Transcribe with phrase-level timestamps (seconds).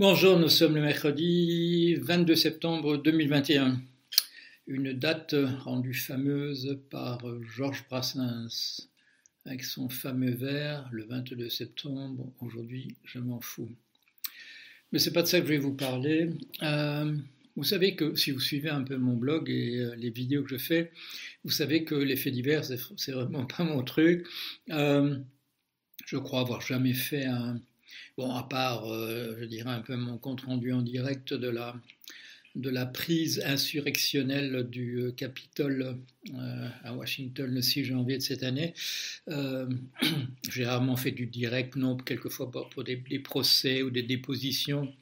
[0.00, 3.82] Bonjour, nous sommes le mercredi 22 septembre 2021.
[4.66, 8.88] Une date rendue fameuse par Georges Brassens
[9.44, 12.32] avec son fameux vers le 22 septembre.
[12.40, 13.68] Aujourd'hui, je m'en fous.
[14.90, 16.30] Mais c'est pas de ça que je vais vous parler.
[16.62, 17.14] Euh,
[17.54, 20.48] vous savez que si vous suivez un peu mon blog et euh, les vidéos que
[20.48, 20.92] je fais,
[21.44, 24.26] vous savez que les faits divers, c'est vraiment pas mon truc.
[24.70, 25.18] Euh,
[26.06, 27.60] je crois avoir jamais fait un
[28.16, 31.74] Bon, à part, euh, je dirais un peu mon compte rendu en direct de la,
[32.54, 35.96] de la prise insurrectionnelle du euh, Capitole
[36.34, 38.74] euh, à Washington le 6 janvier de cette année.
[40.50, 44.92] J'ai rarement fait du direct, non, quelquefois pour, des, procès ou des dépositions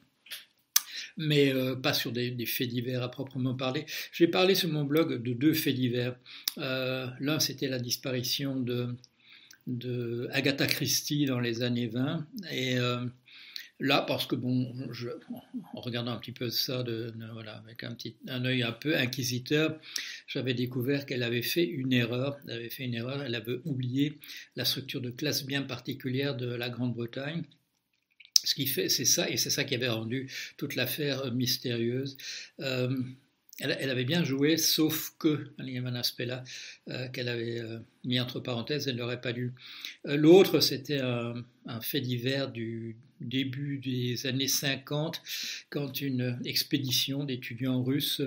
[1.21, 1.53] mais
[1.83, 3.85] pas sur des, faits divers à proprement parler.
[4.13, 6.15] J'ai parlé sur mon blog de deux faits divers.
[6.55, 8.95] L'un, c'était la disparition de
[9.69, 12.25] de Agatha Christie dans les années 20.
[12.51, 13.05] Et euh,
[13.79, 14.73] là, parce que bon,
[15.73, 18.97] en regardant un petit peu ça, de, voilà, avec un petit un œil un peu
[18.97, 19.79] inquisiteur,
[20.27, 22.39] j'avais découvert qu'elle avait fait une erreur.
[22.47, 23.21] Elle avait fait une erreur.
[23.21, 24.19] Elle avait oublié
[24.55, 27.43] la structure de classe bien particulière de la Grande-Bretagne.
[28.43, 32.17] Ce qui fait, c'est ça, et c'est ça qui avait rendu toute l'affaire mystérieuse.
[32.61, 32.97] Euh,
[33.59, 36.43] elle, avait bien joué, sauf que, il y avait un aspect là
[36.89, 39.53] euh, qu'elle avait euh, mis entre parenthèses, elle n'aurait pas dû.
[40.07, 41.43] Euh, l'autre, c'était un,
[41.81, 45.21] fait divers du début des années 50,
[45.69, 48.21] quand une expédition d'étudiants russes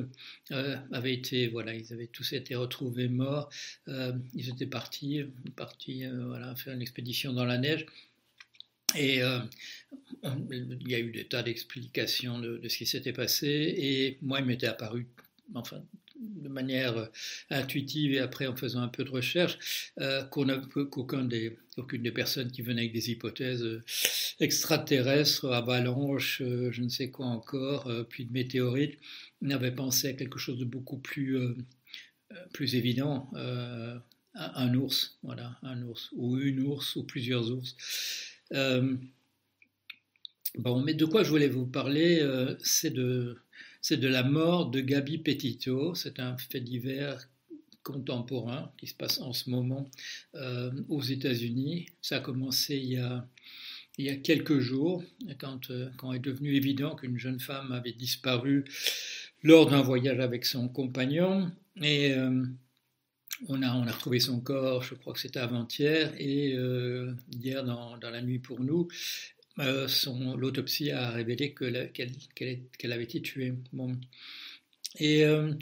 [0.50, 3.50] avait été, voilà, ils avaient tous été retrouvés morts.
[3.88, 5.24] ils étaient partis,
[5.56, 7.86] partis voilà, faire une expédition dans la neige.
[8.94, 9.22] Et
[10.22, 13.48] il y a eu des tas d'explications de, de, ce qui s'était passé.
[13.48, 15.08] Et moi, il m'était apparu
[15.54, 15.82] enfin,
[16.22, 17.06] de manière euh,
[17.50, 21.58] intuitive et après en faisant un peu de recherche, euh, qu'aucune des,
[21.92, 23.82] des personnes qui venaient avec des hypothèses euh,
[24.40, 28.98] extraterrestres, avalanches, je ne sais quoi encore, puis de météorites,
[29.40, 31.38] n'avait pensé à quelque chose de beaucoup plus,
[32.52, 33.30] plus évident,
[34.34, 37.76] un ours, voilà, un ours, ou une ours, ou plusieurs ours.
[38.50, 38.98] bon,
[40.82, 42.26] mais de quoi je voulais vous parler,
[42.62, 43.38] c'est de
[43.82, 45.94] c'est de la mort de Gabi Petito.
[45.94, 47.28] C'est un fait divers
[47.82, 49.90] contemporain qui se passe en ce moment
[50.36, 51.86] euh, aux États-Unis.
[52.00, 53.26] Ça a commencé il y a,
[53.98, 55.02] il y a quelques jours,
[55.40, 58.64] quand, euh, est devenu évident qu'une jeune femme avait disparu
[59.42, 61.50] lors d'un voyage avec son compagnon.
[61.82, 62.44] Et euh,
[63.48, 66.54] on, a, on a retrouvé son corps, je crois que c'était avant-hier, et
[67.32, 68.86] hier dans, dans, la nuit pour nous,
[69.58, 69.86] euh,
[70.36, 73.54] l'autopsie a révélé qu'elle avait été tuée.
[73.72, 73.96] Bon.
[74.98, 75.52] Et euh,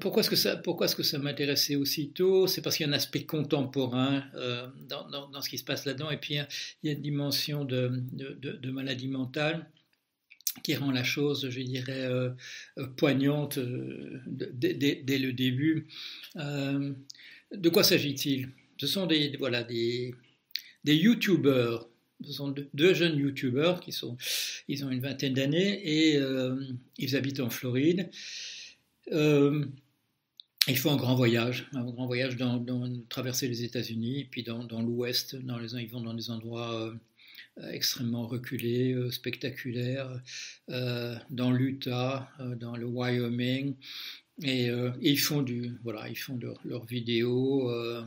[0.00, 0.60] pourquoi est-ce que ça,
[1.02, 2.46] ça m'intéressait aussitôt?
[2.46, 5.84] C'est parce qu'il y a un aspect contemporain euh, dans, dans, ce qui se passe
[5.84, 9.68] là-dedans, et puis il y a une dimension de, de, maladie mentale
[10.62, 12.08] qui rend la chose, je dirais,
[12.96, 13.58] poignante
[14.26, 15.86] dès, dès, le début.
[16.36, 18.50] de quoi s'agit-il?
[18.78, 20.14] Ce sont des, voilà, des,
[20.84, 21.88] des YouTubers
[22.24, 24.16] ce sont deux jeunes youtubeurs qui sont,
[24.68, 26.62] ils ont une vingtaine d'années et euh,
[26.98, 28.10] ils habitent en Floride.
[29.12, 29.64] Euh,
[30.68, 32.64] ils font un grand voyage, un grand voyage dans,
[33.08, 36.72] traverser les États-Unis, puis dans, l'Ouest, dans les, ils vont dans des endroits
[37.60, 40.22] euh, extrêmement reculés, spectaculaires,
[40.68, 43.74] dans l'Utah, dans le Wyoming,
[44.40, 48.02] et, euh, ils font du, voilà, ils font leurs leur vidéos, euh,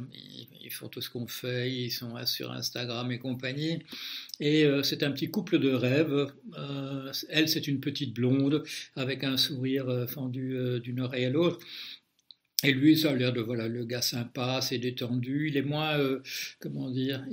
[0.61, 3.83] ils, font tout ce qu'on fait, ils sont sur Instagram et compagnie.
[4.39, 6.33] Et euh, c'est un petit couple de rêve.
[7.29, 8.63] elle, c'est une petite blonde
[8.95, 11.59] avec un sourire fendu d'une oreille à l'autre.
[12.63, 15.49] Et lui, ça a l'air de voilà le gars sympa, c'est détendu.
[15.49, 15.99] Il est moins,
[16.59, 17.23] comment dire,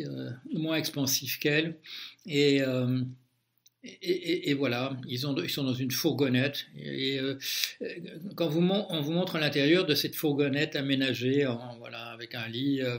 [0.52, 1.78] moins expansif qu'elle.
[2.26, 2.60] Et
[3.84, 6.66] et, voilà, ils, ont, ils, sont dans une fourgonnette.
[6.78, 7.38] Et, euh,
[8.36, 11.44] quand on vous montre l'intérieur de cette fourgonnette aménagée,
[12.12, 12.98] avec un lit, euh,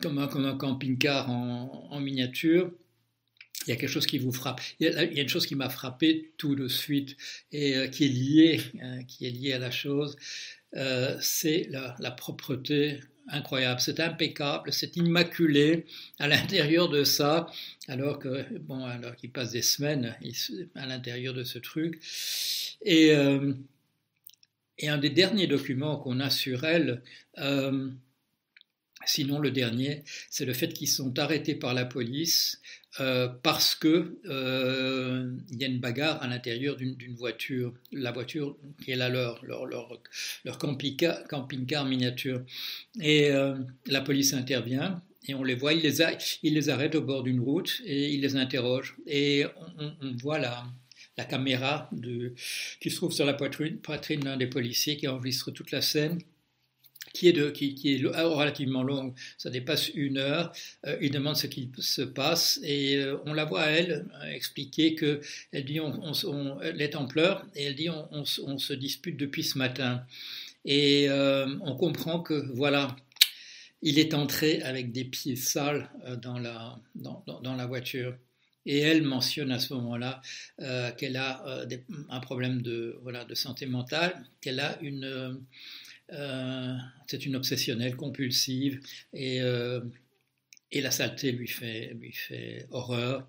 [0.00, 2.70] comme, un, camping-car en, miniature,
[3.66, 4.60] il y a quelque chose qui vous frappe.
[4.78, 7.16] Il y a, une chose qui m'a frappé tout de suite
[7.50, 8.60] et euh, qui est liée,
[9.08, 10.16] qui est liée à la chose,
[11.20, 15.86] c'est la propreté incroyable, c'est impeccable, c'est immaculé
[16.18, 17.50] à l'intérieur de ça,
[17.88, 20.16] alors que bon, alors qu'il passe des semaines
[20.74, 22.00] à l'intérieur de ce truc.
[22.82, 23.52] Et, euh,
[24.78, 27.02] et un des derniers documents qu'on a sur elle,
[27.38, 27.90] euh,
[29.06, 32.60] sinon le dernier, c'est le fait qu'ils sont arrêtés par la police
[33.00, 38.90] euh, parce que euh, y a une bagarre à l'intérieur d'une voiture, la voiture qui
[38.90, 42.42] est la leur, leur, camping-car miniature.
[43.00, 43.54] Et euh,
[43.86, 47.22] la police intervient et on les voit, il les, a, il les arrête au bord
[47.22, 48.96] d'une route et il les interroge.
[49.06, 49.44] Et
[49.78, 50.64] on, voit la,
[51.28, 51.90] caméra
[52.80, 56.18] qui se trouve sur la poitrine d'un des policiers qui enregistre toute la scène
[57.12, 60.52] qui est, de, qui, qui est relativement longue, ça dépasse une heure.
[60.86, 65.20] Euh, il demande ce qui se passe et euh, on la voit elle expliquer que
[65.52, 69.44] elle dit on, elle est en pleurs et elle dit on, on se dispute depuis
[69.44, 70.04] ce matin
[70.64, 72.96] et euh, on comprend que voilà
[73.82, 75.90] il est entré avec des pieds sales
[76.22, 78.16] dans la, dans, dans la voiture.
[78.66, 80.20] Et elle mentionne à ce moment-là
[80.60, 81.66] euh, qu'elle a euh,
[82.10, 85.40] un problème de, voilà, de santé mentale, qu'elle a une...
[86.12, 86.76] Euh,
[87.06, 88.80] c'est une obsessionnelle compulsive
[89.12, 89.40] et,
[90.70, 93.28] et la saleté lui fait horreur.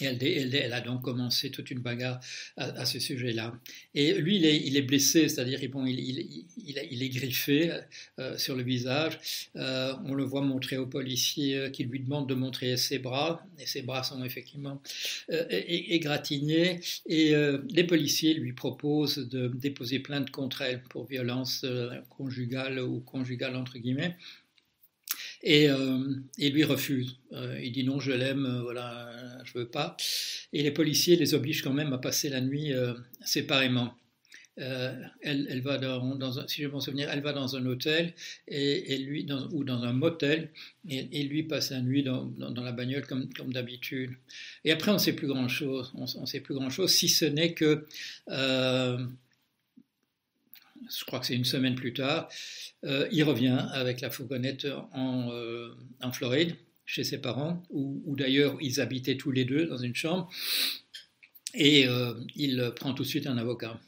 [0.00, 2.20] Elle, a donc commencé toute une bagarre
[2.56, 3.58] à, ce sujet-là.
[3.94, 7.72] Et lui, il est, blessé, c'est-à-dire bon, il, il, est griffé
[8.18, 9.18] euh, sur le visage.
[9.56, 13.42] Euh, on le voit montrer au policier euh, qui lui demande de montrer ses bras,
[13.58, 14.82] et ses bras sont effectivement
[15.28, 16.80] égratignés.
[17.06, 17.34] Et
[17.70, 21.64] les policiers lui proposent de déposer plainte contre elle pour violence
[22.08, 24.16] conjugale ou conjugale entre guillemets.
[25.46, 25.98] Et, euh,
[26.38, 27.20] lui refuse.
[27.32, 29.12] Euh, il dit non, je l'aime, euh, voilà,
[29.44, 29.96] je veux pas.
[30.52, 32.72] Et les policiers les obligent quand même à passer la nuit
[33.24, 33.94] séparément.
[34.56, 38.14] Elle, elle, va dans, un, si je m'en souvenir, elle va dans un hôtel
[38.48, 40.50] et, lui ou dans un motel
[40.88, 44.14] et, lui passe la nuit dans, la bagnole comme, d'habitude.
[44.64, 45.92] Et après, on ne sait plus grand chose.
[45.94, 47.86] On, ne sait plus grand chose, si ce n'est que
[50.88, 52.28] je crois que c'est une semaine plus tard,
[52.84, 55.70] euh, il revient avec la fourgonnette en, euh,
[56.12, 60.30] Floride, chez ses parents, où, d'ailleurs ils habitaient tous les deux dans une chambre.
[61.58, 63.80] Et euh, il prend tout de suite un avocat.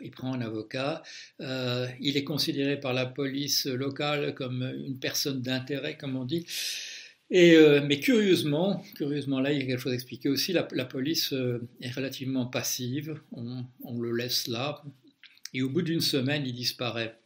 [0.00, 1.02] Il, prend un avocat.
[1.38, 6.44] il est considéré par la police locale comme une personne d'intérêt, comme on dit.
[7.30, 7.56] Et,
[7.86, 10.52] mais curieusement, curieusement là, il y a quelque chose à expliquer aussi.
[10.52, 11.32] La, police
[11.80, 13.20] est relativement passive.
[13.30, 14.82] On, le laisse là.
[15.54, 17.18] Et au bout d'une semaine, il disparaît.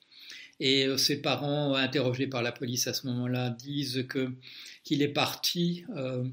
[0.59, 5.85] Et euh, ses parents, interrogés par la police à ce moment-là, disent qu'il est parti
[5.95, 6.25] euh,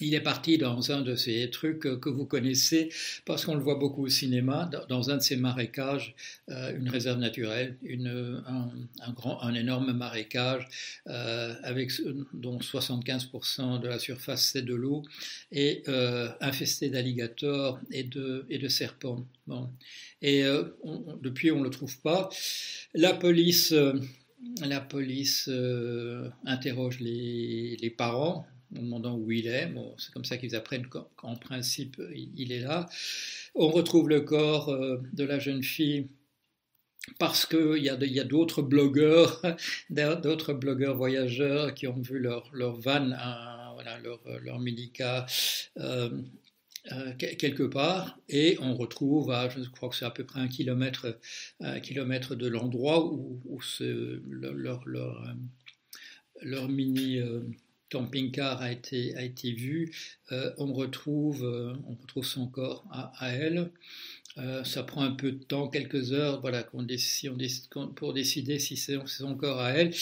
[0.00, 2.90] il est parti dans un de ces trucs que vous connaissez
[3.24, 6.14] parce qu'on le voit beaucoup au cinéma, dans un de ces marécages,
[6.50, 10.68] euh, une réserve naturelle, un, grand, un énorme marécage
[11.08, 11.90] euh, avec
[12.32, 15.02] dont 75% de la surface c'est de l'eau
[15.50, 19.26] et euh, infesté d'alligators et de, et de serpents.
[19.46, 19.68] Bon.
[20.22, 20.42] Et
[21.22, 22.28] depuis on ne le trouve pas.
[22.92, 23.74] La police,
[24.62, 25.48] la police
[26.44, 29.72] interroge les, les parents en demandant où il est.
[29.98, 32.88] C'est comme ça qu'ils apprennent qu'en principe, il, est là.
[33.54, 36.08] On retrouve le corps euh, de la jeune fille
[37.18, 39.42] parce qu'il y a, d'autres blogueurs,
[39.90, 43.10] d'autres blogueurs voyageurs qui ont vu leur, leur van,
[43.74, 44.60] voilà, leur, leur
[45.78, 46.10] euh,
[46.92, 51.06] euh, quelque part, et on retrouve, je crois que c'est à peu près un kilomètre,
[51.60, 53.60] de l'endroit où, où
[54.26, 55.24] leur, leur,
[56.42, 57.20] leur, mini
[57.90, 59.92] camping-car a été, a été vu,
[60.32, 63.70] euh, on, retrouve, euh, on retrouve son corps à, elle.
[64.36, 66.86] Euh, ça prend un peu de temps, quelques heures, voilà, on
[67.96, 69.92] pour décider si c'est son corps à elle.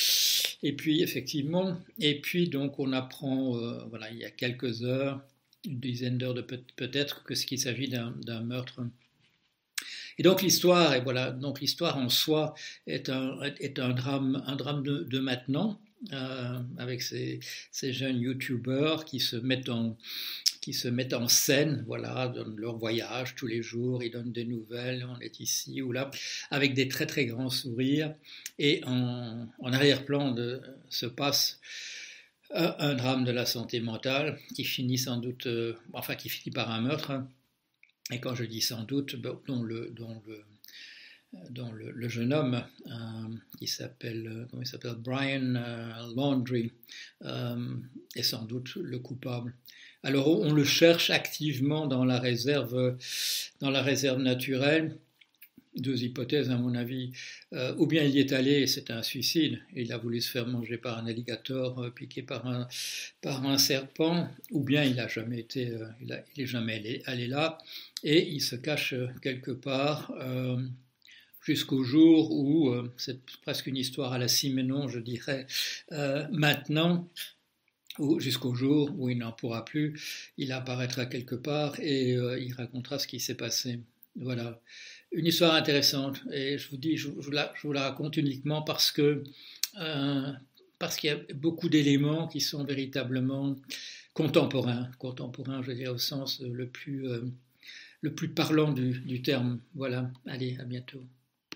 [0.62, 3.52] Et puis, effectivement, et puis donc on apprend,
[3.88, 5.22] voilà, il y a quelques heures,
[5.64, 6.34] une dizaine d'heures
[6.76, 8.82] peut-être, que ce qu'il s'agit d'un meurtre.
[10.18, 12.54] Et donc l'histoire, et voilà, donc l'histoire en soi
[12.86, 15.80] est un, est un drame, un drame de maintenant,
[16.12, 17.40] euh, avec ces,
[17.72, 24.10] jeunes youtubeurs qui se mettent en scène, voilà, donnent leur voyage tous les jours, ils
[24.10, 26.10] donnent des nouvelles, on est ici ou là,
[26.50, 28.14] avec des très très grands sourires.
[28.58, 30.34] Et en, arrière-plan
[30.88, 31.60] se passe
[32.54, 36.52] un, un, drame de la santé mentale qui finit sans doute, euh, enfin qui finit
[36.52, 37.22] par un meurtre.
[38.12, 40.44] Et quand je dis sans doute, le, dont le
[41.50, 42.90] dont le, jeune homme euh,
[43.58, 46.72] qui s'appelle comment il s'appelle Brian euh, Laundry
[47.24, 47.74] euh,
[48.14, 49.54] est sans doute le coupable.
[50.02, 52.96] Alors on le cherche activement dans la réserve
[53.60, 54.96] dans la réserve naturelle.
[55.76, 57.12] Deux hypothèses à mon avis.
[57.76, 59.60] ou bien il y est allé c'est un suicide.
[59.74, 62.66] Il a voulu se faire manger par un alligator piqué par un,
[63.20, 64.30] par un serpent.
[64.52, 67.58] Ou bien il n'a jamais été, il, a, jamais allé, là
[68.02, 70.14] et il se cache quelque part
[71.46, 75.46] jusqu'au jour où, euh, c'est presque une histoire à la Simenon, je dirais,
[75.92, 77.08] euh, maintenant,
[78.00, 79.94] ou jusqu'au jour où il n'en pourra plus,
[80.38, 83.80] il apparaîtra quelque part et euh, il racontera ce qui s'est passé.
[84.16, 84.60] Voilà.
[85.12, 88.90] Une histoire intéressante, et je vous dis, je, la, je vous, la, raconte uniquement parce
[88.90, 89.22] que
[90.78, 93.56] parce qu'il y a beaucoup d'éléments qui sont véritablement
[94.14, 97.06] contemporains, contemporains, je dire, au sens le plus
[98.00, 99.60] le plus parlant du, du terme.
[99.74, 101.02] Voilà, allez, à bientôt.